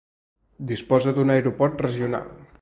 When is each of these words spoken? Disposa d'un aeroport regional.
Disposa 0.71 1.13
d'un 1.19 1.33
aeroport 1.35 1.85
regional. 1.89 2.35